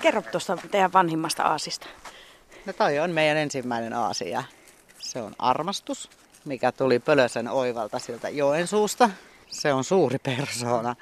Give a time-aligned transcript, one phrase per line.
[0.00, 1.86] kerro tuosta teidän vanhimmasta aasista.
[2.66, 4.44] No toi on meidän ensimmäinen aasia.
[4.98, 6.10] Se on armastus,
[6.44, 9.10] mikä tuli Pölösen oivalta sieltä Joensuusta.
[9.48, 10.96] Se on suuri persoona.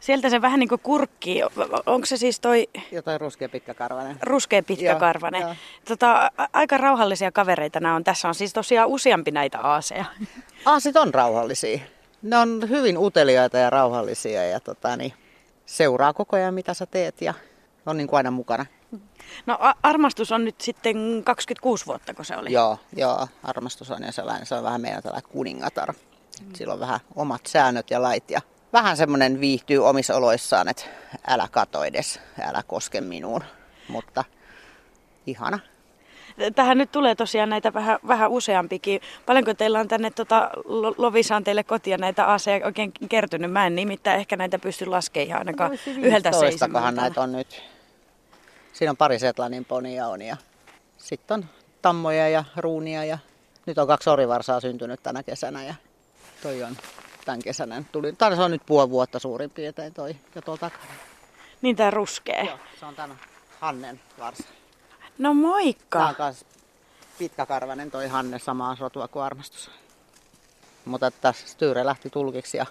[0.00, 1.40] Sieltä se vähän niin kuin kurkki.
[1.86, 2.68] Onko se siis toi...
[2.92, 4.16] Jotain ruskea pitkäkarvainen.
[4.22, 5.40] Ruskea pitkäkarvainen.
[5.40, 5.56] Joo, joo.
[5.88, 8.04] Tota, aika rauhallisia kavereita nämä on.
[8.04, 10.04] Tässä on siis tosiaan useampi näitä aaseja.
[10.64, 11.78] Aasit on rauhallisia.
[12.22, 15.12] Ne on hyvin uteliaita ja rauhallisia ja tota, niin,
[15.66, 17.34] seuraa koko ajan mitä sä teet ja
[17.86, 18.66] on niin kuin aina mukana.
[19.46, 22.52] No armastus on nyt sitten 26 vuotta, kun se oli.
[22.52, 25.92] Joo, joo armastus on ja sellainen, se on vähän meidän tällainen kuningatar.
[25.92, 26.54] Mm.
[26.54, 28.40] Sillä on vähän omat säännöt ja lait ja
[28.72, 30.84] vähän semmoinen viihtyy omissa oloissaan, että
[31.26, 33.44] älä kato edes, älä koske minuun.
[33.88, 34.24] Mutta
[35.26, 35.58] ihana.
[36.54, 39.00] Tähän nyt tulee tosiaan näitä vähän, vähän useampikin.
[39.26, 40.50] Paljonko teillä on tänne tota,
[40.98, 43.52] Lovisaan teille kotia näitä aseja oikein kertynyt?
[43.52, 46.90] Mä en nimittäin ehkä näitä pysty laskemaan ainakaan no, yhdeltä seitsemältä.
[46.90, 47.62] näitä on nyt.
[48.72, 50.36] Siinä on pari Setlanin ponia on ja
[50.98, 51.44] sitten on
[51.82, 53.18] tammoja ja ruunia ja
[53.66, 55.74] nyt on kaksi orivarsaa syntynyt tänä kesänä ja
[56.42, 56.76] toi on
[57.24, 57.82] tämän kesänä.
[57.92, 60.92] Tuli, tai se on nyt puoli vuotta suurin piirtein toi ja tuolla takana.
[61.62, 62.44] Niin tää ruskee.
[62.44, 63.16] Joo, se on tänä
[63.60, 64.44] Hannen varsa.
[65.18, 65.98] No moikka!
[65.98, 66.44] Tää on kans
[67.18, 69.70] pitkäkarvainen toi Hanne, samaa sotua kuin armastus.
[70.84, 72.66] Mutta tässä Styyre lähti tulkiksi ja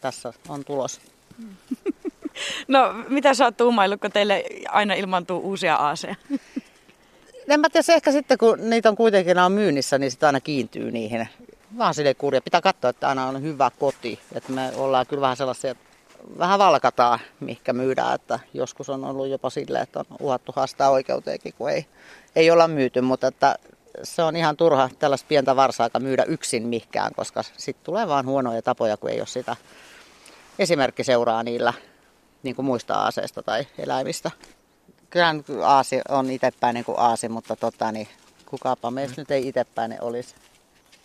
[0.00, 1.00] tässä on tulos.
[2.68, 6.14] No, mitä sä oot tuumaillut, kun teille aina ilmaantuu uusia aaseja?
[7.48, 10.90] En mä tiedä, ehkä sitten kun niitä on kuitenkin on myynnissä, niin sitä aina kiintyy
[10.90, 11.28] niihin.
[11.78, 12.40] Vaan sille kurja.
[12.40, 14.20] Pitää katsoa, että aina on hyvä koti.
[14.34, 15.74] Että me ollaan kyllä vähän sellaisia,
[16.38, 18.14] vähän valkataan, mihinkä myydään.
[18.14, 21.86] Että joskus on ollut jopa silleen, että on uhattu haastaa oikeuteenkin, kun ei,
[22.36, 23.00] ei olla myyty.
[23.00, 23.56] Mutta että
[24.02, 28.62] se on ihan turha tällaista pientä varsaakaan myydä yksin mihkään, koska sitten tulee vaan huonoja
[28.62, 29.56] tapoja, kun ei ole sitä
[30.58, 31.72] esimerkki seuraa niillä
[32.42, 34.30] niin kuin muista aaseista tai eläimistä.
[35.10, 38.08] Kyllähän aasi on itsepäinen kuin aasi, mutta tota, niin,
[38.46, 40.34] kukapa meistä nyt ei itsepäinen olisi.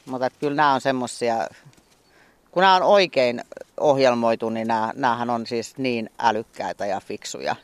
[0.06, 1.47] Mutta kyllä nämä on semmoisia,
[2.51, 3.44] kun nämä on oikein
[3.79, 7.56] ohjelmoitu, niin nämä, näähän on siis niin älykkäitä ja fiksuja.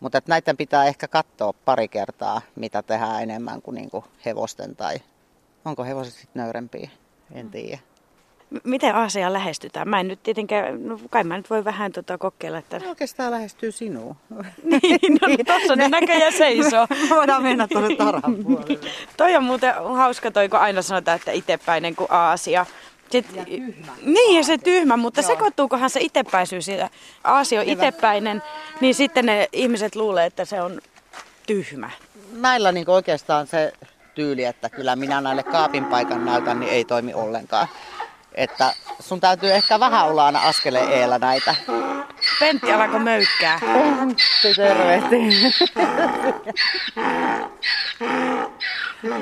[0.00, 4.96] Mutta näiden pitää ehkä katsoa pari kertaa, mitä tehdään enemmän kuin niinku hevosten tai
[5.64, 6.90] onko hevoset sitten nöyrempiä,
[7.32, 7.78] en tiedä.
[8.64, 9.88] Miten asia lähestytään?
[9.88, 12.58] Mä en nyt tietenkään, no kai mä nyt voi vähän tota kokeilla.
[12.58, 12.78] Että...
[12.78, 14.16] No oikeastaan lähestyy sinua.
[14.64, 16.86] niin, no tossa ne näköjään seisoo.
[17.10, 18.78] Voidaan mennä tuonne tarhan puolelle.
[19.16, 22.66] toi on muuten hauska toi, kun aina sanotaan, että itepäinen kuin Aasia.
[23.10, 23.92] Sitten, ja tyhmä.
[24.02, 25.28] Niin, ja se tyhmä, mutta Joo.
[25.28, 26.90] sekoittuukohan se itepäisyys siitä?
[27.24, 28.42] Aasio on itepäinen,
[28.80, 30.80] niin sitten ne ihmiset luulee, että se on
[31.46, 31.90] tyhmä.
[32.32, 33.72] Näillä niin oikeastaan se
[34.14, 37.68] tyyli, että kyllä minä näille kaapin paikan näytän, niin ei toimi ollenkaan.
[38.38, 41.54] Että sun täytyy ehkä vähän olla aina askeleen eellä näitä.
[42.40, 43.60] Pentti alako möykkää?
[43.60, 45.16] Pentti, tervehti.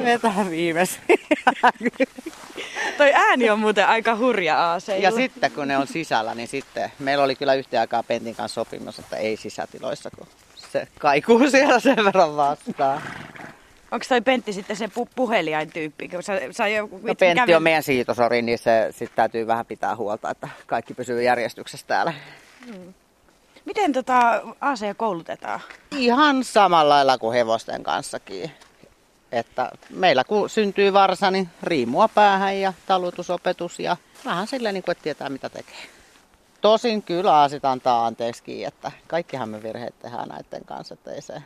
[0.04, 1.00] Vetää viimeisiä.
[2.98, 5.04] Toi ääni on muuten aika hurja aaseilla.
[5.04, 8.54] Ja sitten kun ne on sisällä, niin sitten meillä oli kyllä yhtä aikaa Pentin kanssa
[8.54, 10.26] sopimus, että ei sisätiloissa, kun
[10.72, 13.02] se kaikuu siellä sen verran vastaan.
[13.90, 16.10] Onko toi Pentti sitten se pu- puheliain tyyppi?
[16.20, 17.56] Sä, sä jo, no Pentti kävin...
[17.56, 22.14] on meidän siitosori, niin se sit täytyy vähän pitää huolta, että kaikki pysyy järjestyksessä täällä.
[22.66, 22.94] Hmm.
[23.64, 25.60] Miten tota aseja koulutetaan?
[25.96, 28.50] Ihan samalla lailla kuin hevosten kanssakin.
[29.32, 34.92] Että meillä kun syntyy varsa, niin riimua päähän ja talutusopetus ja vähän silleen, niin kuin,
[34.92, 35.76] että tietää mitä tekee.
[36.60, 41.42] Tosin kyllä aasit antaa anteeksi, että kaikkihan me virheet tehdään näiden kanssa, että ei se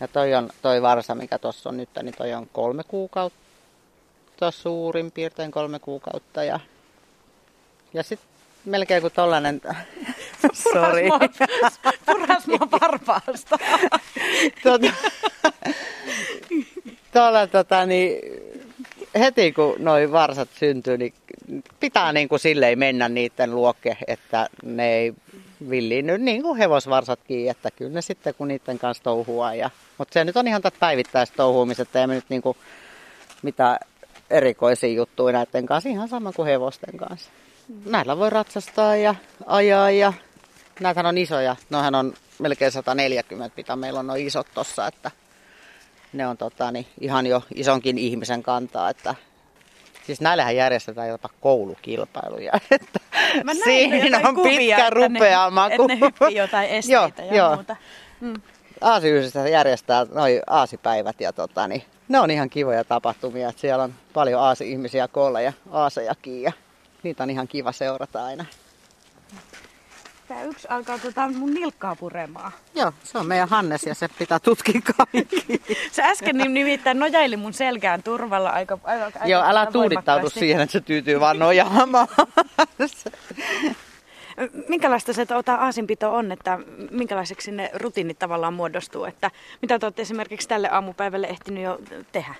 [0.00, 5.10] ja toi on toi varsa, mikä tuossa on nyt, niin toi on kolme kuukautta suurin
[5.10, 6.44] piirtein kolme kuukautta.
[6.44, 6.60] Ja,
[7.94, 8.28] ja sitten
[8.64, 9.60] melkein kuin tollanen,
[10.72, 11.08] sorry.
[12.06, 13.58] Puras mua varpaasta.
[14.62, 14.92] tota,
[17.12, 18.20] tuolla, tota, niin,
[19.18, 21.14] heti kun noin varsat syntyy, niin
[21.80, 25.14] pitää niin kuin silleen mennä niiden luokke, että ne ei
[25.70, 29.54] villiinny niin kuin hevosvarsatkin, että kyllä ne sitten kun niiden kanssa touhua.
[29.54, 32.56] Ja, mutta se nyt on ihan tätä päivittäistä touhuumista, että ei me nyt niin kuin
[33.42, 33.78] mitään
[34.30, 37.30] erikoisia juttuja näiden kanssa, ihan sama kuin hevosten kanssa.
[37.84, 39.14] Näillä voi ratsastaa ja
[39.46, 40.12] ajaa ja
[40.80, 41.56] näitä on isoja.
[41.70, 45.10] Nohan on melkein 140, mitä meillä on noin isot tossa, että
[46.12, 49.14] ne on tota, niin ihan jo isonkin ihmisen kantaa, että
[50.10, 52.52] Siis näillähän järjestetään jopa koulukilpailuja.
[52.70, 53.00] Että
[53.44, 55.82] Mä siinä on kuvia, pitkä rupea maku.
[55.82, 57.54] Että ne hyppii jotain esteitä joo, ja joo.
[57.54, 57.76] muuta.
[58.20, 58.34] Mm.
[58.80, 63.48] Aasiyhdessä järjestää noin aasipäivät ja tota, niin, ne on ihan kivoja tapahtumia.
[63.48, 66.52] Että siellä on paljon aasi-ihmisiä koolla ja aasejakin ja
[67.02, 68.44] niitä on ihan kiva seurata aina.
[70.30, 72.52] Tää yksi alkaa tota mun nilkkaa puremaan.
[72.74, 75.62] Joo, se on meidän Hannes ja se pitää tutkia kaikki.
[75.92, 80.72] Se äsken nimittäin nojaili mun selkään turvalla aika, aika, aika Joo, älä tuudittaudu siihen, että
[80.72, 82.08] se tyytyy vaan nojaamaan.
[84.68, 86.58] Minkälaista se tota, aasinpito on, että
[86.90, 89.04] minkälaiseksi ne rutiinit tavallaan muodostuu?
[89.04, 89.30] Että
[89.62, 91.78] mitä te olette esimerkiksi tälle aamupäivälle ehtinyt jo
[92.12, 92.34] tehdä?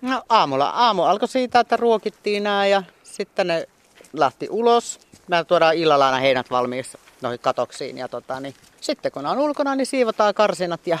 [0.00, 0.68] No aamulla.
[0.68, 3.68] Aamu alkoi siitä, että ruokittiin nämä ja sitten ne
[4.12, 5.00] lähti ulos.
[5.28, 7.98] Me tuodaan illalla aina heinät valmiiksi noihin katoksiin.
[7.98, 10.98] Ja tota, niin, sitten kun on ulkona, niin siivotaan karsinat ja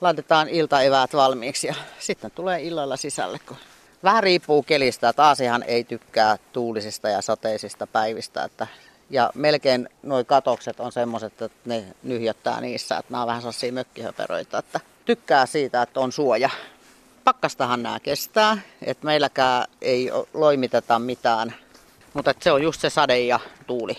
[0.00, 1.66] laitetaan iltaeväät valmiiksi.
[1.66, 3.38] Ja sitten tulee illalla sisälle.
[3.48, 3.56] Kun
[4.02, 8.44] vähän riippuu kelistä, että Aasihan ei tykkää tuulisista ja sateisista päivistä.
[8.44, 8.66] Että,
[9.10, 12.96] ja melkein nuo katokset on semmoiset, että ne nyhjöttää niissä.
[12.96, 16.50] Että nämä on vähän sellaisia mökkihöperöitä, että tykkää siitä, että on suoja.
[17.24, 21.54] Pakkastahan nämä kestää, että meilläkään ei loimiteta mitään.
[22.14, 23.98] Mutta se on just se sade ja tuuli,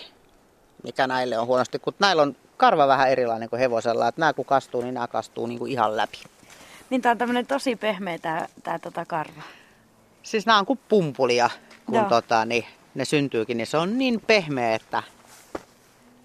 [0.82, 1.78] mikä näille on huonosti.
[1.78, 5.46] Kun näillä on karva vähän erilainen kuin hevosella, että nämä kun kastuu, niin nämä kastuu
[5.46, 6.18] niin kuin ihan läpi.
[6.90, 9.42] Niin tää on tämmönen tosi pehmeä tää, tää tota karva.
[10.22, 11.50] Siis nämä on kuin pumpulia,
[11.86, 12.08] kun Joo.
[12.08, 12.64] tota, niin
[12.94, 15.02] ne syntyykin, niin se on niin pehmeä, että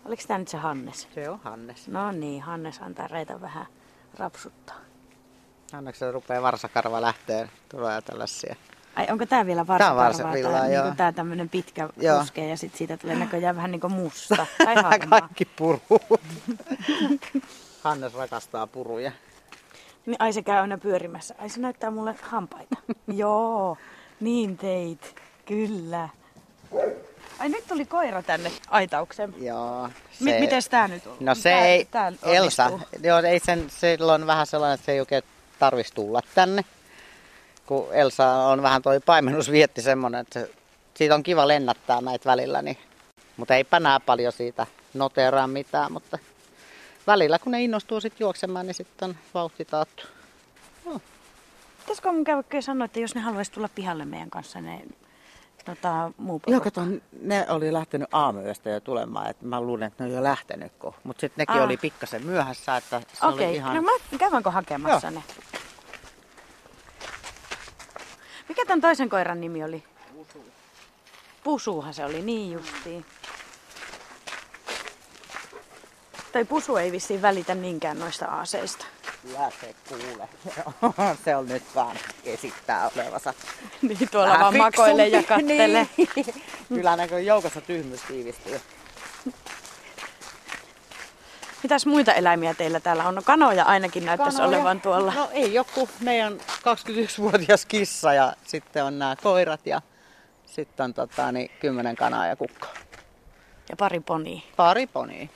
[0.05, 1.07] Oliko tää nyt se Hannes?
[1.15, 1.87] se on Hannes.
[1.87, 3.65] No niin, Hannes antaa reitä vähän
[4.17, 4.75] rapsuttaa.
[5.93, 8.55] Se rupeaa varsakarva lähteä, tulee tällaisia.
[8.97, 10.05] Ai onko tää vielä Tää on varsakarvaa?
[10.05, 10.83] varsavillaa, tää, joo.
[10.83, 12.19] niinku tää tämmönen pitkä Joo.
[12.19, 14.99] puske ja sit siitä tulee näköjään vähän niinku musta tai.
[15.09, 15.81] Kaikki purut.
[17.83, 19.11] Hannes rakastaa puruja.
[20.05, 21.35] Niin, ai se käy aina pyörimässä.
[21.39, 22.75] Ai se näyttää mulle hampaita.
[23.07, 23.77] Joo,
[24.19, 25.15] niin teit.
[25.45, 26.09] Kyllä.
[27.39, 29.33] Ai nyt tuli koira tänne aitaukseen.
[29.37, 29.89] Joo.
[30.19, 31.17] Mi- mites tää nyt on?
[31.19, 32.71] No se tää, ei, tää Elsa,
[33.03, 35.23] joo, ei sen, silloin vähän sellainen, että se ei oikein
[35.59, 36.65] tarvitsisi tulla tänne.
[37.67, 40.47] Kun Elsa on vähän toi paimennusvietti semmoinen, että
[40.93, 42.77] siitä on kiva lennättää näitä välillä, niin,
[43.37, 46.17] mutta eipä nää paljon siitä noteraa mitään, mutta
[47.07, 50.03] välillä kun ne innostuu sitten juoksemaan, niin sitten on vauhti taattu.
[51.79, 54.81] Pitäisikö mun käydä sanoa, että jos ne haluaisi tulla pihalle meidän kanssa, ne
[55.65, 56.81] tota, muu Joo, kato,
[57.21, 60.71] ne oli lähtenyt aamuyöstä jo tulemaan, että mä luulen, että ne on jo lähtenyt,
[61.03, 61.65] mutta sitten nekin Ah.
[61.65, 63.75] oli pikkasen myöhässä, että se Okei, oli ihan...
[63.75, 65.15] no mä käydäänkö hakemassa Joo.
[65.15, 65.23] ne?
[68.49, 69.83] Mikä tämän toisen koiran nimi oli?
[70.13, 70.45] Pusu.
[71.43, 73.05] Pusuhan se oli, niin justiin.
[76.31, 78.85] Tai Pusu ei vissiin välitä niinkään noista aaseista.
[79.21, 80.29] Kyllä se kuule.
[81.25, 83.33] se on nyt vaan esittää olevansa.
[83.81, 85.87] niin tuolla vähän vaan makoilee ja kattelee.
[85.97, 86.09] Niin.
[86.69, 88.61] Kyllä näkö joukossa tyhmyys tiivistyy.
[91.63, 93.15] Mitäs muita eläimiä teillä täällä on?
[93.15, 94.57] No kanoja ainakin näyttäisi Kanoja.
[94.57, 95.13] olevan tuolla.
[95.13, 99.81] No ei joku meidän 21-vuotias kissa ja sitten on nämä koirat ja
[100.45, 102.67] sitten on tota, niin, 10 kanaa ja kukko.
[103.69, 104.41] Ja pari ponia.
[104.55, 105.27] Pari ponia.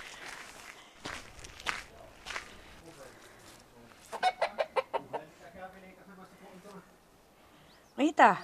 [7.97, 8.35] Mitä?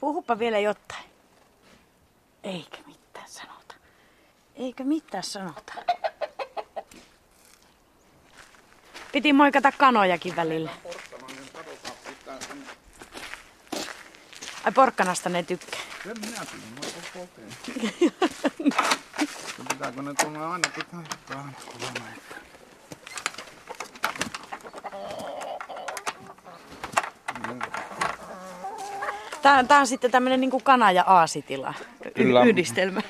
[0.00, 1.04] Puhupa vielä jotain.
[2.44, 3.74] Eikä mitään sanota.
[4.56, 5.72] Eikä mitään sanota.
[9.12, 10.70] Piti moikata kanojakin välillä.
[14.64, 15.80] Ai porkkanasta ne tykkää.
[16.04, 18.74] Sen minä mä oon kokeillut.
[19.68, 20.68] Pitääkö ne tulla aina
[29.68, 31.74] tää on sitten tämmönen niinku kana- ja aasitila.
[32.04, 32.44] Y- Kyllä.
[32.44, 33.00] Yhdistelmä.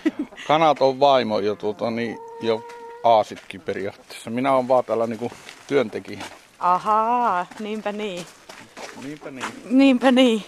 [0.46, 2.68] Kanat on vaimo ja tuota, niin, jo
[3.04, 4.30] aasitkin periaatteessa.
[4.30, 5.30] Minä olen vaan täällä niinku
[5.66, 6.24] työntekijä.
[6.58, 8.26] Ahaa, niinpä niin.
[9.04, 9.46] Niinpä niin.
[9.70, 10.44] Niinpä niin.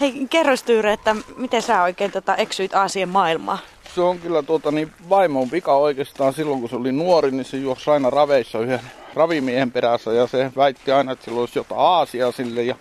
[0.00, 3.58] Hei, kerro Styyre, että miten sä oikein tota, eksyit Aasien maailmaan?
[3.94, 7.56] Se on kyllä tuota, niin vaimon vika oikeastaan silloin, kun se oli nuori, niin se
[7.56, 8.80] juoksi aina raveissa yhden
[9.14, 12.74] ravimiehen perässä ja se väitti aina, että sillä olisi jotain aasia sille ja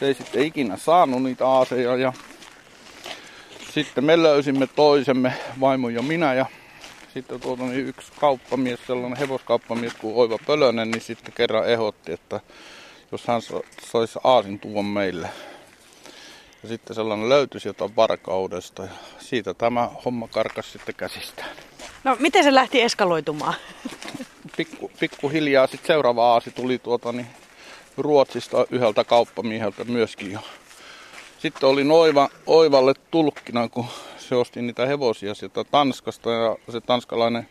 [0.00, 2.12] se ei sitten ikinä saanut niitä aaseja ja
[3.70, 6.46] sitten me löysimme toisemme, vaimo ja minä ja
[7.14, 12.40] sitten tuota, niin yksi kauppamies, sellainen hevoskauppamies kuin Oiva Pölönen, niin sitten kerran ehdotti, että
[13.12, 13.60] jos hän sa-
[13.92, 15.28] saisi aasin tuon meille.
[16.62, 18.88] Ja sitten sellainen löytyisi jotain varkaudesta ja
[19.18, 21.50] siitä tämä homma karkas sitten käsistään.
[22.04, 23.54] No, miten se lähti eskaloitumaan?
[24.56, 27.26] Pikku, pikkuhiljaa sitten seuraava aasi tuli tuota niin
[27.98, 30.32] Ruotsista yhdeltä kauppamieheltä myöskin.
[30.32, 30.40] Ja
[31.38, 33.86] sitten oli Oiva, Oivalle tulkkina, kun
[34.32, 37.48] se osti niitä hevosia sieltä Tanskasta ja se tanskalainen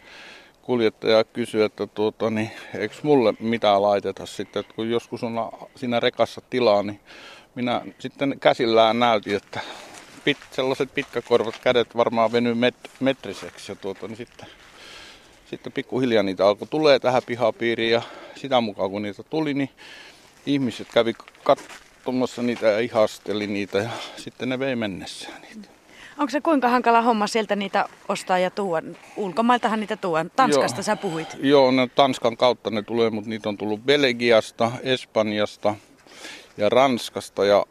[0.61, 5.99] kuljettaja kysyi, että tuota, niin, eikö mulle mitään laiteta sitten, että kun joskus on siinä
[5.99, 6.99] rekassa tilaa, niin
[7.55, 9.59] minä sitten käsillään näytin, että
[10.23, 14.47] pit, sellaiset pitkäkorvat kädet varmaan venyy met, metriseksi ja tuota, niin sitten,
[15.49, 18.01] sitten pikkuhiljaa niitä alkoi tulee tähän pihapiiriin ja
[18.35, 19.69] sitä mukaan kun niitä tuli, niin
[20.45, 25.80] ihmiset kävi katsomassa niitä ja ihasteli niitä ja sitten ne vei mennessään niitä.
[26.21, 28.87] Onko se kuinka hankala homma sieltä niitä ostaa ja tuoda?
[29.15, 30.29] Ulkomailtahan niitä tuoda.
[30.35, 30.83] Tanskasta Joo.
[30.83, 31.27] sä puhuit.
[31.39, 35.75] Joo, ne Tanskan kautta ne tulee, mutta niitä on tullut Belgiasta, Espanjasta
[36.57, 37.65] ja Ranskasta ja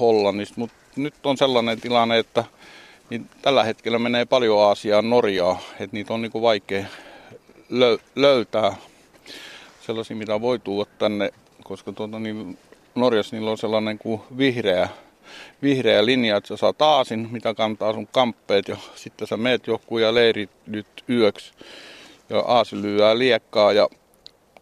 [0.00, 0.54] Hollannista.
[0.56, 2.44] Mutta nyt on sellainen tilanne, että
[3.10, 6.84] niin tällä hetkellä menee paljon Aasiaan Norjaa, että niitä on niinku vaikea
[7.70, 8.76] lö- löytää
[9.80, 11.30] sellaisia, mitä voi tuoda tänne,
[11.64, 12.58] koska tuota, niin
[12.94, 14.88] Norjassa niillä on sellainen kuin vihreä
[15.62, 20.00] vihreä linja, että sä saat aasin, mitä kantaa sun kamppeet ja sitten sä meet johonkin
[20.00, 21.52] ja leirit nyt yöksi
[22.30, 23.88] ja aasi lyöää liekkaa ja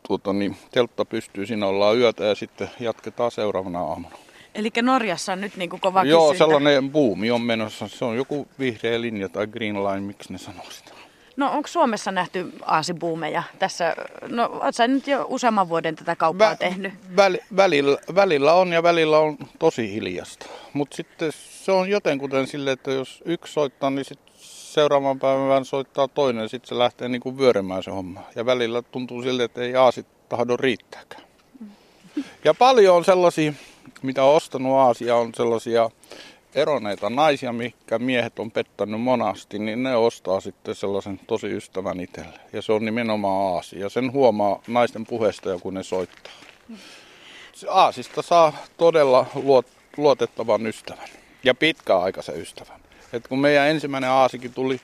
[0.09, 4.17] tuota, niin, teltta pystyy, siinä ollaan yötä ja sitten jatketaan seuraavana aamuna.
[4.55, 6.45] Eli Norjassa on nyt niin kuin kova Joo, kysyntä.
[6.45, 7.89] sellainen buumi on menossa.
[7.89, 10.93] Se on joku vihreä linja tai green line, miksi ne sanoo sitä.
[11.39, 13.97] No onko Suomessa nähty aasibuumeja tässä?
[14.29, 16.93] No sä nyt jo useamman vuoden tätä kauppaa Vä, tehnyt?
[17.17, 20.47] Väli, välillä, välillä on ja välillä on tosi hiljasta.
[20.73, 26.09] Mutta sitten se on jotenkuten sille, että jos yksi soittaa, niin sit seuraavan päivän soittaa
[26.09, 28.21] toinen ja sitten se lähtee niin kuin vyörymään se homma.
[28.35, 31.23] Ja välillä tuntuu siltä, että ei aasit tahdo riittääkään.
[32.45, 33.53] Ja paljon on sellaisia,
[34.03, 35.91] mitä on ostanut Aasia, on sellaisia
[36.55, 42.41] eroneita naisia, mikä miehet on pettänyt monasti, niin ne ostaa sitten sellaisen tosi ystävän itselle.
[42.53, 43.81] Ja se on nimenomaan Aasi.
[43.81, 46.33] Ja sen huomaa naisten puheesta, kun ne soittaa.
[47.69, 51.09] Aasista saa todella luot, luotettavan ystävän.
[51.45, 52.81] Ja pitkäaikaisen ystävän.
[53.13, 54.81] Et kun meidän ensimmäinen Aasikin tuli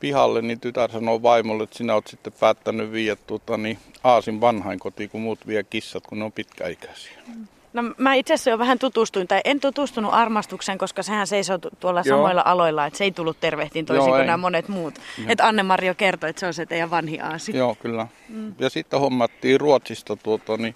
[0.00, 5.08] pihalle, niin tytär sanoi vaimolle, että sinä olet sitten päättänyt viedä tuota, niin Aasin vanhainkoti,
[5.08, 7.18] kun muut vie kissat, kun ne on pitkäikäisiä.
[7.26, 7.46] Mm.
[7.76, 12.02] No mä itse asiassa jo vähän tutustuin, tai en tutustunut armastukseen, koska sehän seisoo tuolla
[12.04, 12.16] Joo.
[12.16, 14.26] samoilla aloilla, että se ei tullut tervehtiin toisin Joo, kuin ei.
[14.26, 14.98] nämä monet muut.
[15.28, 17.56] Että Anne-Mario kertoi, että se on se teidän vanhi aasi.
[17.56, 18.06] Joo, kyllä.
[18.28, 18.54] Mm.
[18.58, 20.74] Ja sitten hommattiin Ruotsista tuota, niin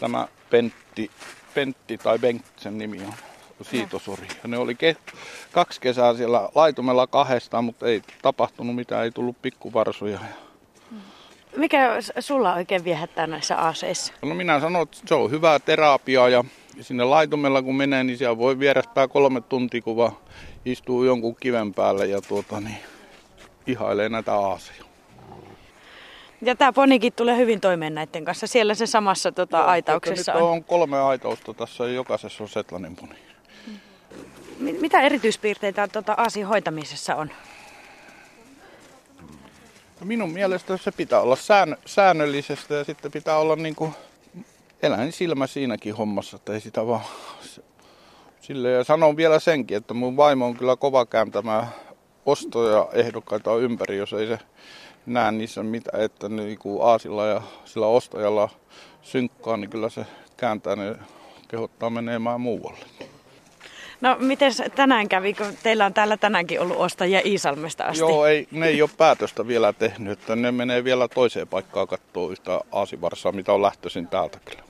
[0.00, 1.10] tämä Pentti,
[1.54, 3.14] Pentti tai Bengtsen nimi on
[3.62, 4.26] siitosori.
[4.42, 5.12] Ja ne oli ke-
[5.52, 10.20] kaksi kesää siellä laitumella kahdestaan, mutta ei tapahtunut mitään, ei tullut pikkuvarsuja.
[11.56, 14.12] Mikä sulla oikein viehättää näissä aseissa?
[14.22, 16.44] No minä sanon, että se on hyvää terapiaa ja
[16.80, 20.12] sinne laitumella kun menee, niin siellä voi vieräspää kolme tuntia, kun vaan
[20.64, 22.78] istuu jonkun kiven päälle ja tuota, niin,
[23.66, 24.84] ihailee näitä aaseja.
[26.42, 28.46] Ja tämä ponikin tulee hyvin toimeen näiden kanssa.
[28.46, 30.42] Siellä se samassa tota, Joo, aitauksessa on.
[30.42, 33.14] on kolme aitausta tässä ja jokaisessa on setlanin poni.
[34.80, 37.30] Mitä erityispiirteitä tuota aasin hoitamisessa on?
[40.00, 43.94] No minun mielestä se pitää olla sään, säännöllisestä ja sitten pitää olla niin kuin
[44.82, 47.04] eläin silmä siinäkin hommassa, että ei sitä vaan
[48.40, 51.66] sille Ja sanon vielä senkin, että mun vaimo on kyllä kova kääntämään
[52.26, 54.38] ostoja ehdokkaita ympäri, jos ei se
[55.06, 58.48] näe niissä mitä, että niin kuin Aasilla ja sillä ostajalla
[59.02, 60.96] synkkaa, niin kyllä se kääntää ne
[61.48, 62.84] kehottaa menemään muualle.
[64.00, 68.00] No miten tänään kävi, kun teillä on täällä tänäänkin ollut ostajia Iisalmesta asti?
[68.00, 72.32] Joo, ei, ne ei ole päätöstä vielä tehnyt, että ne menee vielä toiseen paikkaan katsoa
[72.32, 74.62] yhtä aasivarsaa, mitä on lähtöisin täältä kyllä.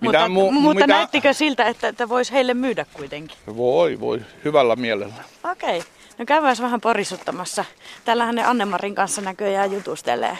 [0.00, 0.86] Mitä mutta mu, mutta mitä...
[0.86, 3.38] näyttikö siltä, että, että voisi heille myydä kuitenkin?
[3.56, 5.14] Voi, voi, hyvällä mielellä.
[5.52, 5.90] Okei, okay.
[6.18, 7.64] no käydään vähän porisuttamassa.
[8.04, 10.38] Täällähän ne Annemarin kanssa näköjään jutustelee.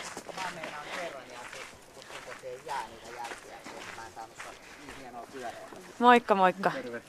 [5.98, 6.70] Moikka, moikka.
[6.70, 7.02] Terve.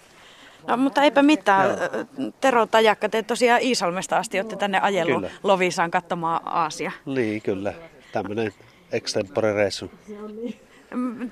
[0.68, 1.70] No, mutta eipä mitään.
[1.70, 2.32] Joo.
[2.42, 5.30] Tero Tajakka, te tosiaan Iisalmesta asti olette tänne ajellut kyllä.
[5.44, 6.92] Lovisaan katsomaan Aasia.
[7.06, 7.74] Niin, kyllä.
[8.12, 8.54] Tämmöinen
[8.92, 9.92] extempore reissu.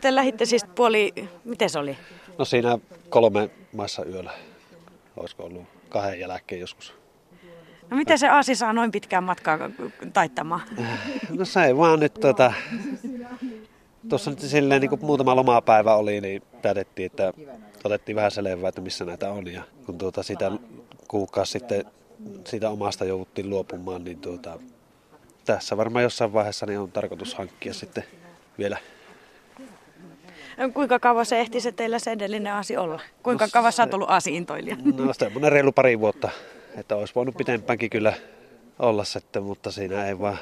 [0.02, 1.14] Te lähditte siis puoli,
[1.46, 1.98] miten se oli?
[2.38, 2.78] No siinä
[3.10, 4.32] kolme maissa yöllä.
[5.18, 6.94] Olisiko ollut kahden jälkeen joskus.
[7.90, 9.60] No miten se Aasi saa noin pitkään matkaa
[10.14, 10.62] taittamaan?
[11.30, 12.54] No se ei vaan nyt tuota,
[14.10, 17.34] tuossa nyt silleen niin kuin muutama lomapäivä oli, niin päätettiin, että
[17.84, 19.48] otettiin vähän selvää, että missä näitä on.
[19.48, 20.52] Ja kun tuota sitä
[21.08, 21.86] kuukausi sitten
[22.46, 24.60] siitä omasta jouduttiin luopumaan, niin tuota,
[25.46, 28.04] tässä varmaan jossain vaiheessa niin on tarkoitus hankkia sitten
[28.58, 28.78] vielä.
[30.74, 33.02] Kuinka kauan se ehti se teillä se edellinen asi olla?
[33.24, 34.78] Kuinka no, kauan sä oot ollut asi-intoilija?
[35.06, 36.30] No semmoinen reilu pari vuotta,
[36.76, 38.14] että olisi voinut pitempäänkin kyllä
[38.80, 40.38] olla sitten, mutta siinä ei vaan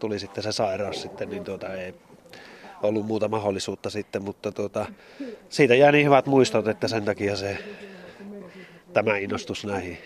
[0.00, 1.94] tuli sitten se sairaus sitten, niin tuota ei
[2.84, 4.86] ollut muuta mahdollisuutta sitten, mutta tuota,
[5.48, 7.58] siitä jää niin hyvät muistot, että sen takia se
[8.92, 9.98] tämä innostus näihin.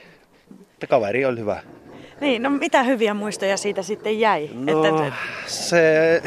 [0.73, 1.63] Että kaveri oli hyvä.
[2.21, 4.51] Niin, no mitä hyviä muistoja siitä sitten jäi?
[4.55, 5.13] No, että...
[5.47, 6.23] se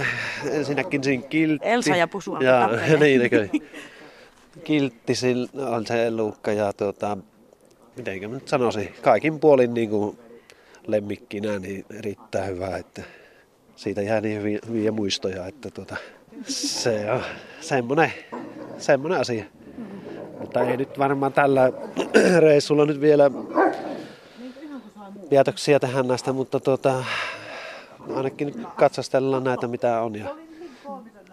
[0.51, 1.67] ensinnäkin siinä kiltti.
[1.67, 2.39] Elsa ja Pusua.
[2.41, 3.47] Ja, niin, kyllä.
[4.63, 5.13] kiltti
[5.65, 7.17] on se luukka ja tuota,
[7.97, 10.17] mitenkä mä nyt sanoisin, kaikin puolin niin kuin
[10.87, 13.03] lemmikkinä niin erittäin hyvä, että
[13.75, 15.95] siitä jää niin hyviä, hyviä muistoja, että tuota,
[16.47, 17.21] se on
[17.61, 18.13] semmoinen,
[18.77, 19.45] semmoinen asia.
[20.39, 21.71] Mutta ei nyt varmaan tällä
[22.39, 23.31] reissulla nyt vielä
[25.29, 27.03] päätöksiä tähän näistä, mutta tuota,
[28.15, 30.15] ainakin katsastellaan näitä mitä on.
[30.15, 30.35] Ja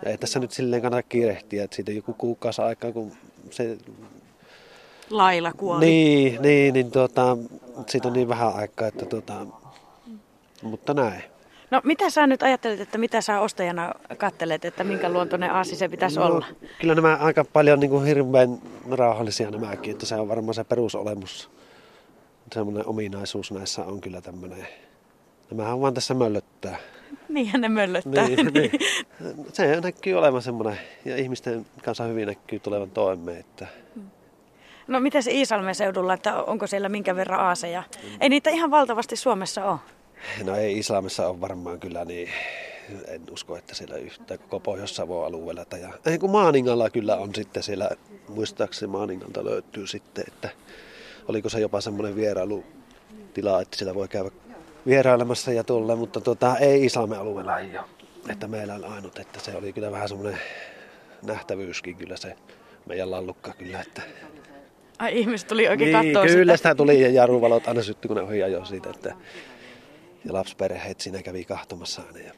[0.06, 3.12] ei tässä nyt silleen kannata kiirehtiä, että siitä joku kuukausi aikaa, kun
[3.50, 3.78] se...
[5.10, 5.84] Laila kuoli.
[5.86, 7.36] Niin, niin, niin tuota,
[7.86, 9.46] siitä on niin vähän aikaa, että tuota,
[10.62, 11.22] mutta näin.
[11.70, 15.88] No mitä sä nyt ajattelet, että mitä sä ostajana kattelet, että minkä luontoinen aasi se
[15.88, 16.46] pitäisi no, olla?
[16.80, 18.58] Kyllä nämä aika paljon niin kuin hirveän
[18.90, 21.50] rauhallisia nämäkin, että se on varmaan se perusolemus.
[22.52, 24.66] Semmoinen ominaisuus näissä on kyllä tämmöinen.
[25.50, 26.76] Nämähän on vaan tässä möllöttää.
[27.28, 28.28] Niinhän ne möllöttää.
[28.28, 28.70] Niin, niin.
[29.52, 33.40] Se näkyy olevan semmoinen, ja ihmisten kanssa hyvin näkyy tulevan toimeen.
[33.40, 33.66] Että...
[34.86, 37.82] No miten se Iisalmen seudulla, että onko siellä minkä verran aaseja?
[38.20, 39.78] Ei niitä ihan valtavasti Suomessa ole.
[40.44, 42.28] No ei Islamissa ole varmaan kyllä niin,
[43.08, 45.64] en usko, että siellä yhtä koko Pohjois-Savon alueella.
[45.80, 47.90] Ja, ei kun Maaningalla kyllä on sitten siellä,
[48.28, 50.48] muistaakseni Maaningalta löytyy sitten, että
[51.28, 54.30] oliko se jopa semmoinen vierailutila, että siellä voi käydä
[54.86, 57.86] vierailemassa ja tulla, mutta tota, ei Islamin alueella ei ole.
[58.28, 60.38] Että meillä on ainut, että se oli kyllä vähän semmoinen
[61.22, 62.36] nähtävyyskin kyllä se
[62.86, 64.02] meidän lallukka kyllä, että
[64.98, 66.68] Ai ihmiset tuli oikein niin, katsoa kyllä sitä.
[66.68, 69.14] sitä tuli ja jarruvalot aina syttyi, kun ne ohi ajoi siitä, että
[70.24, 72.18] ja lapsiperheet siinä kävi kahtomassa aina.
[72.18, 72.32] Ja...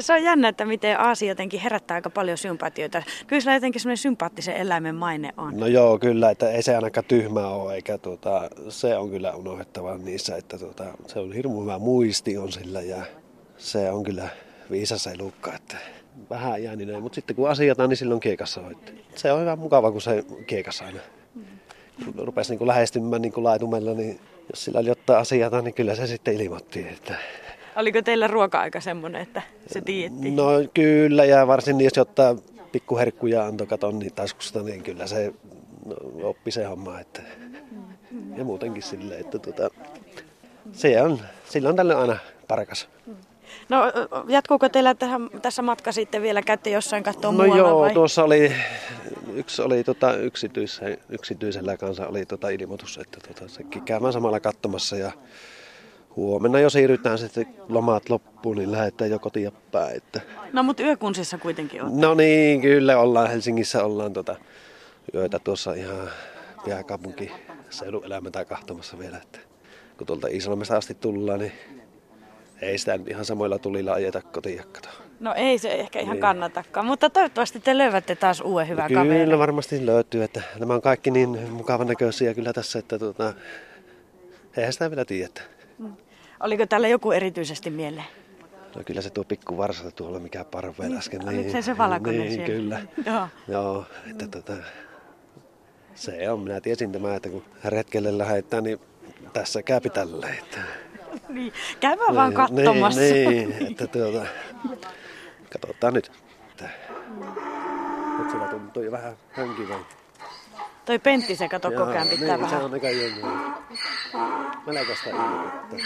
[0.00, 3.02] Se on jännä, että miten Aasi jotenkin herättää aika paljon sympatioita.
[3.26, 5.56] Kyllä sillä jotenkin semmoinen sympaattisen eläimen maine on.
[5.56, 9.98] No joo, kyllä, että ei se ainakaan tyhmää ole, eikä tuota, se on kyllä unohdettava
[9.98, 13.02] niissä, että tuota, se on hirmu hyvä muisti on sillä ja
[13.56, 14.28] se on kyllä
[14.70, 15.76] viisas elukka, että
[16.30, 18.76] vähän jääninen, mutta sitten kun asiataan, niin silloin kiekassa on.
[19.14, 21.00] Se on hyvä mukava, kun se kiekassa aina.
[22.04, 25.74] Kun rupesi niin kuin lähestymään niin kuin laitumella, niin jos sillä oli jotain asiaa, niin
[25.74, 26.86] kyllä se sitten ilmoitti.
[26.88, 27.14] Että...
[27.76, 30.36] Oliko teillä ruoka-aika semmoinen, että se tiedettiin?
[30.36, 32.38] No kyllä, ja varsin jos jotain
[32.72, 35.32] pikkuherkkuja antoi katon niin taskusta, niin kyllä se
[35.84, 37.00] no, oppi se homma.
[37.00, 37.22] Että...
[38.36, 39.70] Ja muutenkin silleen, että tuota,
[40.72, 42.88] se on, sillä on tälle aina parakas.
[43.68, 43.82] No
[44.28, 46.42] jatkuuko teillä tähän, tässä matka sitten vielä?
[46.42, 47.94] Käytte jossain katsoa No muualla joo, vai?
[47.94, 48.52] tuossa oli,
[49.34, 54.96] yksi oli tota, yksityisen, yksityisellä kanssa oli tota ilmoitus, että tota, sekin käymään samalla katsomassa
[54.96, 55.12] ja
[56.16, 59.96] huomenna jo siirrytään sitten lomat loppuun, niin lähdetään jo kotiin päin.
[59.96, 60.20] Että...
[60.52, 62.00] No mutta yökunsissa kuitenkin on.
[62.00, 64.36] No niin, kyllä ollaan Helsingissä ollaan tota,
[65.14, 66.10] yötä tuossa ihan
[66.68, 69.16] pääkaupunkiseudun elämää kahtomassa vielä.
[69.16, 69.38] Että
[69.98, 71.52] kun tuolta Islannista asti tullaan, niin
[72.62, 74.62] ei sitä ihan samoilla tulilla ajeta kotiin.
[75.20, 76.20] No ei se ehkä ihan Niin.
[76.20, 79.38] kannatakaan, mutta toivottavasti te löydätte taas uuden hyvän Kyllä kaverin.
[79.38, 83.34] varmasti löytyy, että nämä on kaikki niin mukavan näköisiä kyllä tässä, että tuota,
[84.56, 85.40] eihän sitä vielä tiedä.
[86.40, 88.06] Oliko tällä joku erityisesti mieleen?
[88.76, 91.28] No kyllä se tuo pikku varsa tuolla, mikä parveen äsken.
[91.28, 92.46] Oliko se se valkoinen niin, siellä?
[92.46, 92.80] kyllä.
[93.06, 93.28] Joo.
[93.48, 94.52] Joo, että tota,
[95.94, 96.40] se on.
[96.40, 98.80] Minä tiesin tämä, että kun retkelle lähdetään, niin
[99.32, 99.90] tässä käypi
[101.20, 101.46] tällä.
[101.74, 102.14] Että, Niin.
[102.14, 103.00] Vaan Niin, katsomassa.
[103.00, 104.26] Niin, niin, että tuota,
[105.52, 106.12] katsotaan nyt.
[106.50, 106.68] Että,
[108.18, 109.80] nyt sillä tuntuu jo vähän hönkivän.
[110.84, 112.58] Toi Pentti se kato koko ajan pitää niin, vähän.
[112.58, 113.54] se on aika jännä.
[114.66, 115.76] Melkoista ilmoitetta.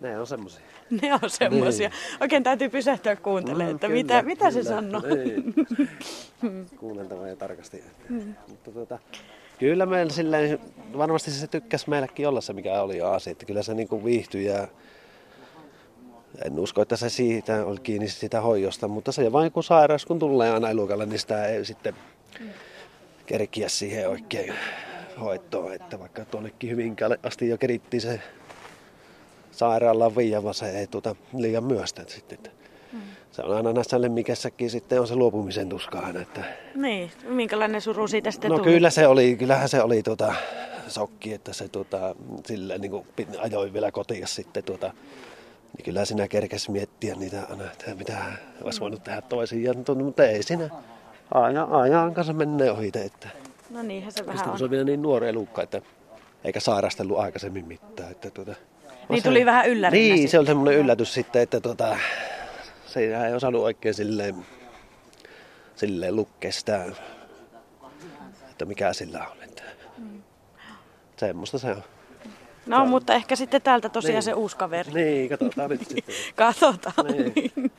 [0.00, 0.64] Ne on semmosia.
[1.02, 1.90] Ne on semmosia.
[2.20, 5.00] Oikein täytyy pysähtyä kuuntelemaan, että mitä, mitä se sanoo.
[5.00, 5.54] Niin.
[6.80, 7.84] Kuunneltava ja tarkasti.
[8.48, 8.98] Mutta tuota,
[9.58, 10.58] kyllä meillä silleen,
[10.98, 13.30] varmasti se tykkäsi meillekin olla se, mikä oli jo asia.
[13.30, 14.68] Että kyllä se niin viihtyi ja
[16.44, 20.18] en usko, että se siitä oli kiinni sitä hoidosta, mutta se vain kun sairaus, kun
[20.18, 21.94] tulee aina elukalle, niin sitä ei sitten
[23.26, 24.54] kerkiä siihen oikein
[25.20, 25.74] hoitoon.
[25.74, 28.20] Että vaikka tuonnekin Hyvinkäälle asti jo kerittiin se
[29.50, 32.38] sairaalaan viiava, se ei tuota liian myöstä sitten.
[32.38, 32.50] Että
[33.34, 36.20] Se on aina näissä lemmikessäkin sitten on se luopumisen tuska aina.
[36.20, 36.40] Että
[36.74, 38.70] Niin, minkälainen suru siitä sitten no tuli?
[38.70, 40.34] kyllä se oli, kyllähän se oli tuota,
[40.88, 42.14] sokki, että se tuota,
[42.46, 43.06] silleen niin kuin
[43.38, 44.86] ajoi vielä kotiin sitten tuota,
[45.76, 48.16] niin kyllä sinä kerkes miettiä niitä aina, että mitä
[48.62, 50.68] olisi voinut tehdä toisin, ja, mutta ei siinä
[51.34, 52.90] ajan, ajan kanssa menee ohi.
[53.04, 53.28] Että,
[53.70, 54.58] No niinhän se vähän on.
[54.58, 55.82] se on vielä niin nuori elukka, että
[56.44, 58.10] eikä sairastellut aikaisemmin mitään.
[58.10, 58.54] Että tuota,
[59.08, 60.30] Niin tuli vähän yllärinä Niin, sitten.
[60.30, 61.96] se oli semmoinen yllätys sitten, että tuota,
[62.94, 64.46] se ei osannut oikein silleen,
[65.76, 66.84] silleen lukea sitä,
[68.50, 69.42] että mikä sillä on.
[69.42, 69.62] Että
[71.16, 71.82] semmoista se on.
[72.66, 74.22] No, mutta ehkä sitten täältä tosiaan Niin.
[74.22, 74.92] se uusi kaveri.
[74.92, 76.14] Niin, katsotaan nyt sitten.
[76.36, 77.06] Katsotaan.
[77.06, 77.72] Niin.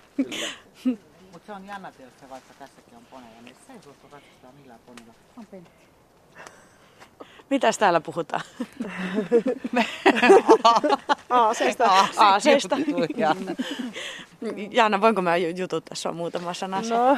[1.31, 4.79] Mutta se on jännä tietysti, vaikka tässäkin on poneja, niin se ei suostu ratsastaa millään
[4.85, 5.13] ponilla.
[5.37, 5.71] On pentti.
[7.49, 8.41] Mitäs täällä puhutaan?
[11.29, 12.07] Aaseista.
[12.17, 12.77] Aaseista.
[14.41, 16.81] Ja Jaana, voinko mä ju- jututtaa sua muutama sana?
[16.89, 17.17] No,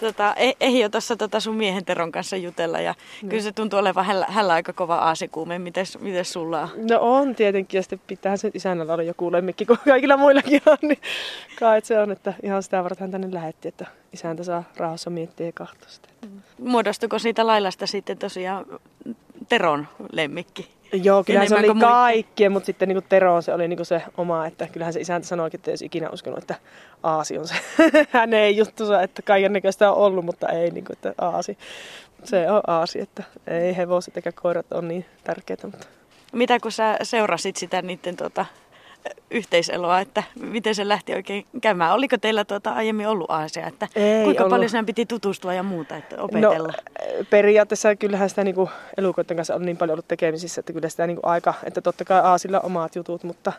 [0.00, 3.28] Tota, e- ehi jo tuossa tota sun miehen Teron kanssa jutella ja no.
[3.28, 5.58] kyllä se tuntuu olevan hällä, hällä aika kova aasikuume.
[5.58, 6.68] Mites, mites sulla on?
[6.90, 10.76] no on tietenkin, ja sitten pitää se isännällä olla joku lemmikki, kun kaikilla muillakin on,
[10.82, 10.98] niin
[11.58, 15.46] kai se on, että ihan sitä varten hän tänne lähetti, että isäntä saa rauhassa miettiä
[15.46, 16.08] ja kahtoa sitä.
[16.58, 18.66] Muodostuko siitä lailasta sitten tosiaan
[19.48, 20.70] Teron lemmikki?
[20.92, 21.90] Joo, kyllähän se oli kuin muiden.
[21.90, 25.50] kaikkien, mutta sitten niin Tero se oli niin se oma, että kyllähän se isäntä sanoi,
[25.52, 26.54] että olisi ikinä uskonut, että
[27.02, 27.54] Aasi on se
[28.10, 31.58] hänen juttunsa, että kaiken näköistä on ollut, mutta ei niin kuin, että Aasi.
[32.24, 35.86] Se on Aasi, että ei hevoset eikä koirat ole niin tärkeitä, mutta
[36.32, 38.46] Mitä kun sä seurasit sitä niiden tota,
[39.30, 41.92] yhteiseloa, että miten se lähti oikein käymään?
[41.92, 44.50] Oliko teillä tuota aiemmin ollut Aasia, että Ei kuinka ollut.
[44.50, 46.68] paljon sinä piti tutustua ja muuta, että opetella?
[46.68, 51.06] No, periaatteessa kyllähän sitä niinku elukoiden kanssa on niin paljon ollut tekemisissä, että kyllä sitä
[51.06, 53.52] niinku aika, että totta kai Aasilla omat jutut, mutta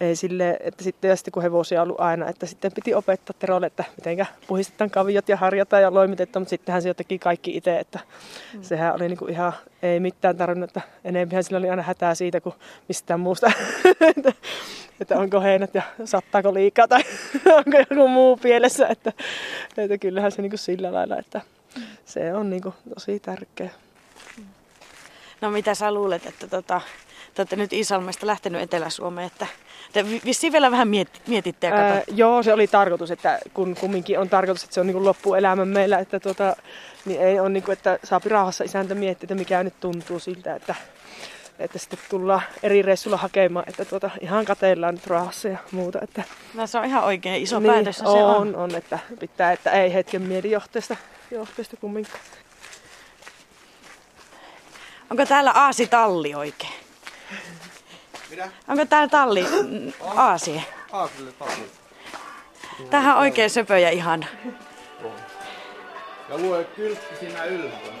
[0.00, 3.36] ei sille, että sitten ja sitten kun hevosia on ollut aina, että sitten piti opettaa
[3.38, 7.56] Terolle, että mitenkä puhistetaan kaviot ja harjataan ja loimitetaan, mutta sittenhän se jo teki kaikki
[7.56, 7.98] itse, että
[8.54, 8.62] mm.
[8.62, 9.52] sehän oli niinku ihan,
[9.84, 12.54] ei mitään tarvinnut, että enempihän sillä oli aina hätää siitä kuin
[12.88, 13.52] mistään muusta,
[14.16, 14.32] että,
[15.00, 17.02] että onko heinät ja sattaako liikaa tai
[17.66, 19.12] onko joku muu pielessä, että,
[19.76, 21.40] että kyllähän se niinku sillä lailla, että
[22.04, 23.70] se on niinku tosi tärkeä.
[25.40, 26.80] No mitä sä luulet, että tota,
[27.34, 29.46] te olette nyt Iisalmesta lähtenyt Etelä-Suomeen, että
[29.92, 32.12] te vi- vissiin vielä vähän miet- mietitte ja katsotte.
[32.14, 35.98] joo, se oli tarkoitus, että kun kumminkin on tarkoitus, että se on niin loppuelämä meillä,
[35.98, 36.56] että tuota,
[37.04, 40.54] niin ei ole niin kuin, että saa rauhassa isäntä miettiä, että mikä nyt tuntuu siltä,
[40.54, 40.74] että,
[41.58, 45.98] että sitten tullaan eri reissulla hakemaan, että tuota, ihan katellaan nyt rauhassa ja muuta.
[46.02, 46.22] Että,
[46.54, 48.56] No, se on ihan oikein iso niin, päätös, se on, on.
[48.56, 48.74] on.
[48.74, 50.96] että pitää, että ei hetken mielijohteesta
[51.30, 52.20] johteesta kumminkaan.
[55.10, 56.83] Onko täällä aasitalli oikein?
[58.34, 58.48] Mitä?
[58.68, 60.62] Onko täällä talli mm, aasie?
[60.92, 61.52] Aasille taas.
[62.90, 64.26] Tähän on oikein söpö ja ihana.
[66.28, 67.92] Ja lue kyltti siinä ylhäällä.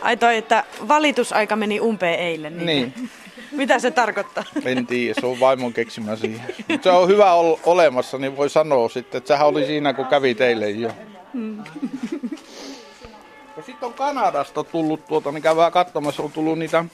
[0.00, 2.66] Ai toi, että valitusaika meni umpeen eilen.
[2.66, 2.66] Niin.
[2.96, 3.10] Niin,
[3.52, 4.44] Mitä se tarkoittaa?
[4.64, 6.54] en tiedä, se on vaimon keksimä siihen.
[6.68, 10.06] Mutta se on hyvä ol- olemassa, niin voi sanoa sitten, että sehän oli siinä, kun
[10.06, 10.90] kävi teille jo.
[13.56, 16.84] Ja sitten on Kanadasta tullut tuota, niin käydään katsomassa, on tullut niitä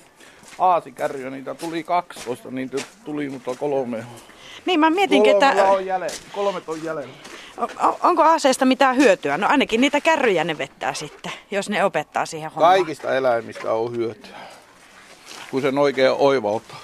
[0.59, 4.05] aasikärryjä, niitä tuli 12, niitä tuli mutta kolme.
[4.67, 7.15] Niin mä mietinkin, Kolme että on jäljellä, kolmet on jäljellä.
[7.57, 9.39] on- onko aaseesta mitään hyötyä?
[9.39, 12.75] No ainakin niitä kärryjä ne vettää sitten, jos ne opettaa siihen hommaan.
[12.75, 14.37] Kaikista eläimistä on hyötyä,
[15.51, 16.81] kun sen oikein oivaltaa.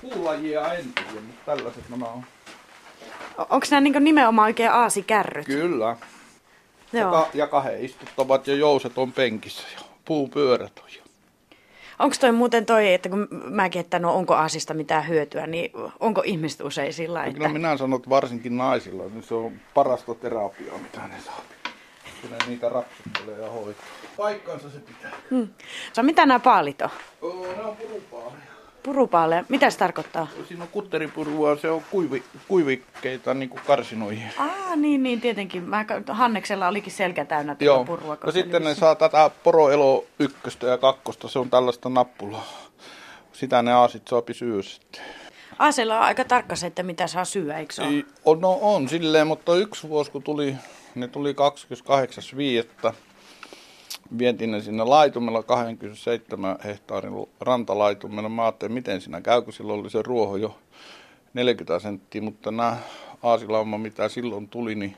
[0.00, 2.24] Puulajia en tiedä, mutta tällaiset nämä on.
[3.38, 5.46] Onko nämä niin nimenomaan oikein aasikärryt?
[5.46, 5.96] Kyllä.
[6.92, 7.10] Ja, Joo.
[7.10, 11.02] ka- ja kahden istuttavat ja jouset on penkissä ja puupyörät on jo.
[11.98, 16.22] Onko toi muuten toi, että kun mäkin, että no onko aasista mitään hyötyä, niin onko
[16.24, 17.38] ihmiset usein sillä Ja että...
[17.38, 21.40] Kyllä minä sanon, että varsinkin naisilla, niin se on parasta terapiaa, mitä ne saa.
[22.30, 23.84] Ne niitä rapsuttelee ja hoitaa.
[24.16, 25.10] Paikkansa se pitää.
[25.92, 26.90] So, mitä nämä paalit on?
[27.22, 28.50] Oo, ne on purupaaleja.
[28.82, 30.26] Purupaale, mitä se tarkoittaa?
[30.48, 34.30] Siinä on kutteripurua, se on kuivi, kuivikkeita niin kuin karsinoihin.
[34.38, 35.62] Aa, niin, niin, tietenkin.
[35.62, 38.16] Mä, Hanneksella olikin selkä täynnä tuota Joo, purua.
[38.24, 42.46] se sitten ne saa tätä poroelo ykköstä ja kakkosta, se on tällaista nappulaa.
[43.32, 45.02] Sitä ne aasit saa syödä sitten.
[45.58, 48.04] Aasella on aika tarkka se, että mitä saa syödä, eikö se ole?
[48.24, 50.54] On, no on silleen, mutta yksi vuosi kun tuli,
[50.94, 52.94] ne tuli 28.5.
[54.18, 58.28] Vietin ne sinne laitumella 27 hehtaarin rantalaitumella.
[58.28, 60.58] Mä ajattelin, miten siinä käy, kun silloin oli se ruoho jo
[61.34, 62.76] 40 senttiä, mutta nämä
[63.22, 64.96] aasilauma, mitä silloin tuli, niin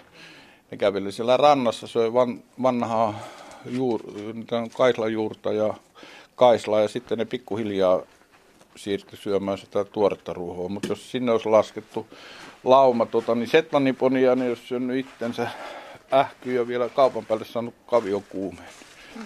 [0.71, 3.21] ne käveli siellä rannassa, söi van, vanhaa
[3.67, 4.01] juur,
[4.77, 5.75] kaislajuurta ja
[6.37, 8.03] kaislaa ja sitten ne pikkuhiljaa
[8.77, 10.69] siirtyi syömään sitä tuoretta ruohoa.
[10.69, 12.07] Mutta jos sinne olisi laskettu
[12.65, 15.49] lauma, tota, niin setlaniponia, niin jos syönyt itsensä
[16.13, 18.69] ähkyy ja vielä kaupan päälle saanut kaviokuumeen.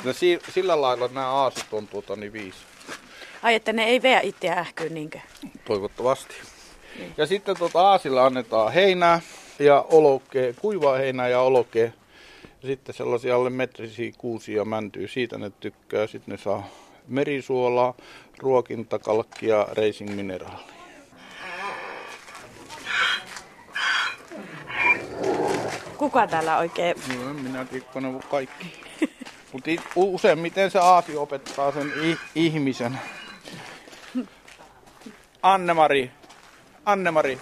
[0.05, 2.59] Ja si, sillä lailla nämä aasit on tuota, niin viisi.
[3.42, 5.18] Ai, että ne ei veä itseä ähkyyn niinkö?
[5.64, 6.35] Toivottavasti.
[7.16, 9.20] Ja sitten tuota aasilla annetaan heinää
[9.59, 11.90] ja olokea, kuivaa heinää ja olokea.
[12.62, 16.07] Ja sitten sellaisia alle metrisiä kuusia mäntyy, siitä ne tykkää.
[16.07, 16.68] Sitten ne saa
[17.09, 17.94] merisuolaa,
[18.38, 20.77] ruokintakalkkia, racing mineraali.
[25.96, 26.96] Kuka täällä oikein?
[27.25, 28.86] No minä tiedä, kun ne on kaikki.
[29.52, 31.92] Mutta useimmiten se aasi opettaa sen
[32.35, 33.00] ihmisen.
[35.42, 36.11] Anne-Mari,
[36.85, 37.40] Anne-Mari,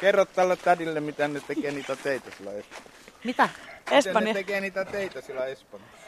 [0.00, 2.90] kerro tällä tädille, miten ne tekee niitä teitä sillä Espanjassa.
[3.24, 3.48] Mitä?
[3.48, 4.34] Miten ne Espanja.
[4.34, 6.06] tekee niitä teitä sillä Espanjassa?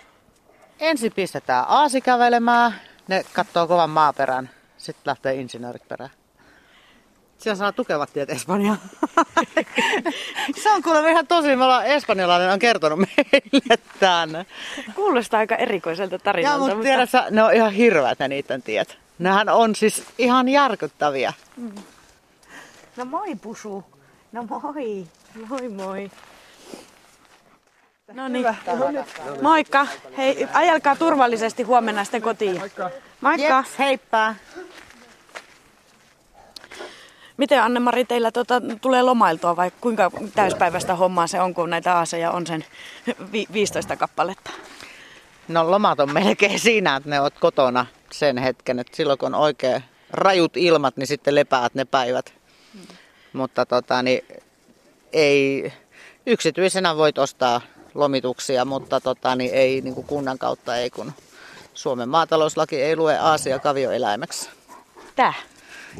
[0.81, 2.75] Ensin pistetään aasi kävelemään.
[3.09, 4.51] Ne katsoo kovan maaperän.
[4.77, 6.11] Sitten lähtee insinöörit perään.
[7.45, 8.79] Siellä saa tukevat tiet Espanjaan.
[10.63, 14.47] Se on kuule ihan tosi, me ollaan, espanjalainen on kertonut meille tänne.
[14.95, 16.59] Kuulostaa aika erikoiselta Ja tarinalta.
[16.59, 16.85] mutta mutta...
[16.85, 18.99] tiedät sä, ne on ihan hirveät ne niiden tiet.
[19.19, 21.33] Nehän on siis ihan järkyttäviä.
[22.97, 23.85] No moi Pusu.
[24.33, 25.07] No moi.
[25.49, 26.11] Moi moi.
[28.13, 28.47] No niin.
[29.43, 29.87] Moikka.
[30.17, 32.59] Hei, ajelkaa turvallisesti huomenna sitten kotiin.
[32.59, 32.91] Moikka.
[33.21, 33.57] Moikka.
[33.57, 34.35] Jeps, heippa.
[37.37, 42.31] Miten Anne-Mari teillä tota, tulee lomailtua vai kuinka täyspäiväistä hommaa se on, kun näitä aaseja
[42.31, 42.65] on sen
[43.33, 44.51] vi- 15 kappaletta?
[45.49, 48.79] No lomat on melkein siinä, että ne oot kotona sen hetken.
[48.79, 52.35] Että silloin kun on oikein rajut ilmat, niin sitten lepäät ne päivät.
[53.33, 54.25] Mutta tota, niin,
[55.13, 55.73] ei,
[56.27, 57.61] yksityisenä voit ostaa
[57.95, 61.13] lomituksia, mutta tota, niin ei niin kuin kunnan kautta ei, kun
[61.75, 64.51] Suomen maatalouslaki ei lue Aasia kavioeläimeksi.
[65.17, 65.35] Tää.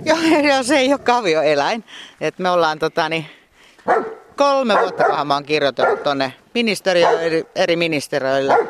[0.05, 1.85] Joo, joo, se ei ole kavioeläin.
[2.21, 3.27] Et me ollaan tota, niin,
[4.37, 8.69] kolme vuotta mä oon kirjoitellut tuonne ministeriö, eri, eri ministeriöille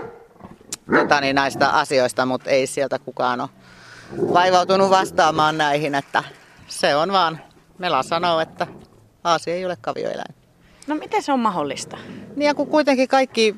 [1.00, 3.48] tota, niin, näistä asioista, mutta ei sieltä kukaan ole
[4.32, 6.24] vaivautunut vastaamaan näihin, että
[6.66, 7.40] se on vaan,
[7.78, 8.66] Mela sanoo, että
[9.24, 10.34] Aasia ei ole kavioeläin.
[10.86, 11.96] No miten se on mahdollista?
[12.36, 13.56] Niin ja kun kuitenkin kaikki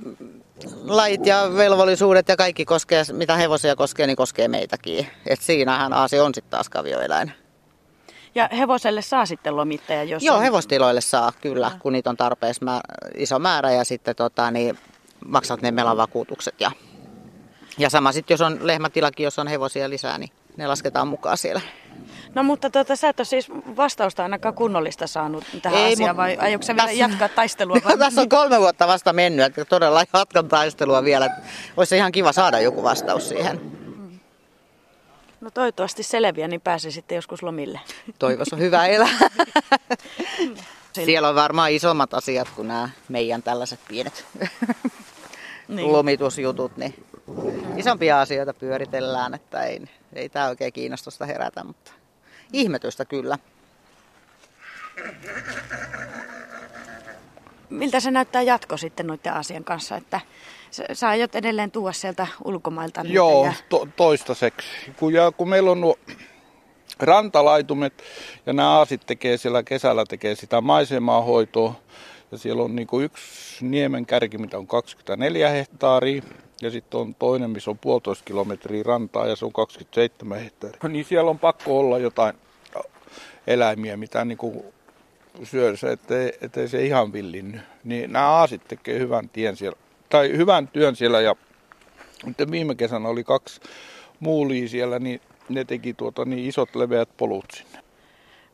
[0.85, 5.07] lait ja velvollisuudet ja kaikki koskee, mitä hevosia koskee, niin koskee meitäkin.
[5.27, 7.33] Et siinähän Aasia on sitten taas kavioeläin.
[8.37, 10.43] Ja hevoselle saa sitten lomittaja, jos Joo, on...
[10.43, 12.83] hevostiloille saa kyllä, kun niitä on tarpeeksi määr,
[13.17, 14.79] iso määrä ja sitten tota, niin,
[15.27, 16.61] maksat ne melan vakuutukset.
[16.61, 16.71] Ja,
[17.79, 21.61] ja sama sitten, jos on lehmätilakin, jos on hevosia lisää, niin ne lasketaan mukaan siellä.
[22.35, 26.37] No mutta tuota, sä et ole siis vastausta ainakaan kunnollista saanut tähän Ei, asiaan, vai
[26.37, 27.77] aiotko sä vielä jatkaa taistelua?
[27.85, 27.99] Vai?
[27.99, 31.31] Tässä on kolme vuotta vasta mennyt, että todella jatkan taistelua vielä.
[31.77, 33.86] Olisi ihan kiva saada joku vastaus siihen.
[35.41, 37.81] No toivottavasti selviää, niin pääsee sitten joskus lomille.
[38.19, 39.19] Toivos on hyvä elää.
[40.93, 44.25] Siellä on varmaan isommat asiat kuin nämä meidän tällaiset pienet
[45.69, 45.93] Niin.
[45.93, 46.77] lomitusjutut.
[46.77, 47.05] Niin
[47.77, 51.93] isompia asioita pyöritellään, että ei, ei tämä oikein kiinnostusta herätä, mutta
[52.53, 53.39] ihmetystä kyllä.
[57.71, 60.21] Miltä se näyttää jatko sitten noiden asian kanssa, että
[60.93, 63.53] sä- aiot edelleen tuoda sieltä ulkomailta Joo, ja...
[63.69, 64.69] to, toistaiseksi.
[64.97, 65.97] Kun, ja, kun meillä on nuo
[66.99, 68.03] rantalaitumet
[68.47, 71.75] ja nämä aasit tekee siellä kesällä tekee sitä maisemaahoitoa.
[72.33, 73.25] Ja siellä on niin yksi
[73.65, 76.23] niemen kärki, mitä on 24 hehtaaria.
[76.63, 80.89] Ja sitten on toinen, missä on puolitoista kilometriä rantaa ja se on 27 hehtaaria.
[80.89, 82.35] Niin siellä on pakko olla jotain
[83.47, 84.65] eläimiä, mitä niin kuin
[85.45, 87.61] syö se, ettei, ettei se ihan villinny.
[87.85, 91.37] Niin nämä aasit tekee hyvän tien siellä, tai hyvän työn siellä ja
[92.27, 93.61] nyt viime kesänä oli kaksi
[94.21, 97.79] muulia siellä, niin ne teki tuota niin isot leveät polut sinne.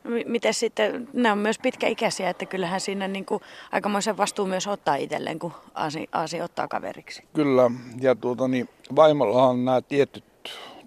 [0.03, 3.41] M- Miten sitten, ne on myös pitkäikäisiä, että kyllähän siinä niin kuin
[3.71, 7.23] aikamoisen vastuu myös ottaa itselleen, kun Aasi, Aasi ottaa kaveriksi.
[7.33, 10.23] Kyllä, ja tuota niin, vaimolla on nämä tietyt,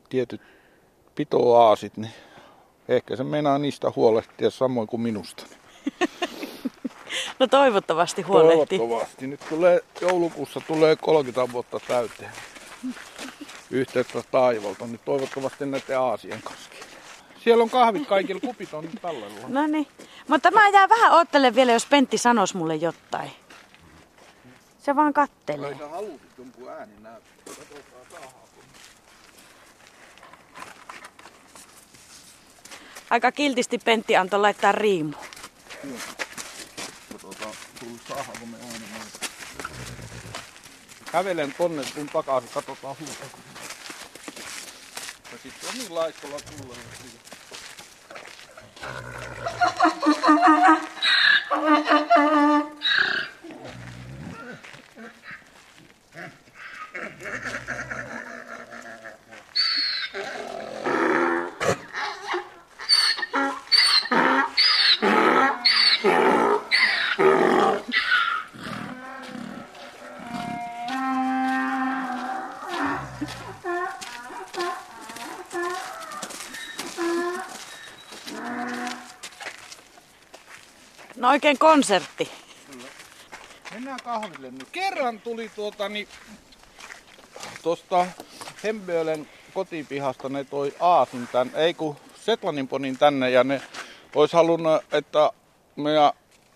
[0.09, 0.41] tietyt
[1.15, 2.13] pitoaasit, niin
[2.89, 5.47] ehkä se meinaa niistä huolehtia samoin kuin minusta.
[7.39, 8.79] No toivottavasti huolehti.
[8.79, 9.27] Toivottavasti.
[9.27, 12.33] Nyt tulee, joulukuussa tulee 30 vuotta täyteen
[13.71, 16.77] yhteyttä taivalta, niin toivottavasti näiden aasien koski.
[17.45, 19.49] Siellä on kahvit kaikilla, kupit on tallella.
[19.49, 19.87] No niin.
[20.29, 23.31] Mutta mä jää vähän oottele vielä, jos Pentti sanoisi mulle jotain.
[24.79, 25.79] Se vaan kattelee.
[25.79, 27.55] Sä halusit jonkun ääni näyttää.
[33.11, 34.73] Aika kiltisti Pentti antoi laittaa
[37.13, 38.01] Katsotaan, tullut
[38.93, 39.29] näyttää.
[41.13, 43.41] Kävelen tonne sun takaisin, katsotaan huutaa.
[45.33, 47.27] Ja sitten on niin laiskolla kuulella siitä.
[51.51, 52.31] No
[81.37, 82.29] oikein konsertti.
[83.73, 84.69] Mennään kahville nyt.
[84.73, 86.09] Kerran tuli tuota niin,
[87.63, 88.07] tuosta
[88.65, 93.63] Hembölen kotipihasta ne toi aasin tän, ei kun Setlanin ponin tänne ja ne
[94.15, 95.31] olisi halunnut, että
[95.77, 96.13] meidän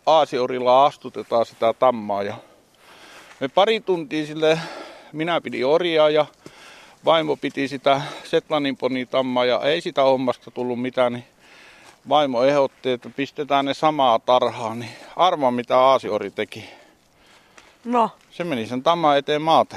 [0.06, 2.22] aasiorilla astutetaan sitä tammaa.
[2.22, 2.34] Ja
[3.40, 4.60] me pari tuntia sille,
[5.12, 6.26] minä pidin orjaa ja
[7.04, 11.24] vaimo piti sitä Setlanin ponitammaa ja ei sitä hommasta tullut mitään, niin
[12.08, 16.70] vaimo ehdotti, että pistetään ne samaa tarhaan, niin arva mitä aasiori teki.
[17.84, 19.76] No, Se meni sen tamman eteen maata.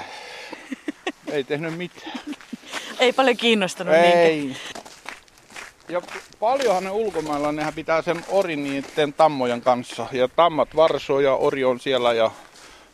[1.32, 2.20] ei tehnyt mitään.
[3.00, 4.20] ei paljon kiinnostunut niinkö?
[4.20, 4.56] Ei.
[5.90, 6.02] Ja
[6.40, 10.06] paljonhan ne ulkomailla, nehän pitää sen orin niiden tammojen kanssa.
[10.12, 12.32] Ja tammat varsoo ja ori on siellä ja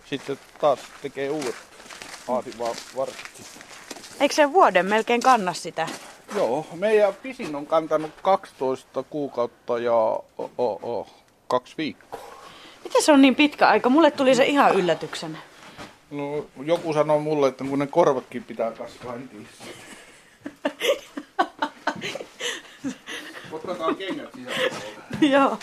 [0.05, 1.55] sitten taas tekee uudet
[2.27, 3.43] aasivartti.
[4.19, 5.87] Eikö se vuoden melkein kanna sitä?
[6.35, 11.07] Joo, meidän pisin on kantanut 12 kuukautta ja o, o, o,
[11.47, 12.21] kaksi viikkoa.
[12.83, 13.89] Miten se on niin pitkä aika?
[13.89, 15.37] Mulle tuli se ihan yllätyksenä.
[16.11, 19.45] No, joku sanoo mulle, että kun ne korvatkin pitää kasvaa, en tiedä.
[23.51, 24.75] Ottakaa kengät sisällä.
[25.35, 25.57] Joo.